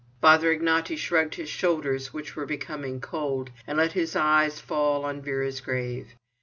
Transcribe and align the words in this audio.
Father 0.19 0.51
Ignaty 0.57 0.97
shrugged 0.97 1.35
his 1.35 1.47
shoulders, 1.47 2.11
which 2.11 2.35
were 2.35 2.47
becoming 2.47 2.99
cold, 2.99 3.51
and 3.67 3.77
let 3.77 3.91
his 3.91 4.15
eyes 4.15 4.59
fall 4.59 5.05
on 5.05 5.21
Vera's 5.21 5.61
grave. 5.61 6.15